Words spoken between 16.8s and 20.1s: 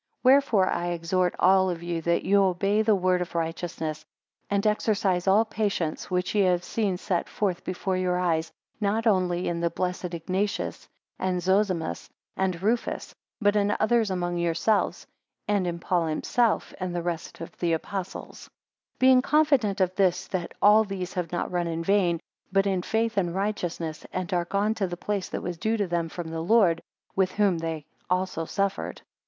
the rest of the Apostles: 8 Being confident of